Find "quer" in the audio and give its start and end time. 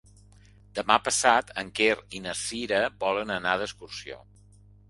1.81-1.99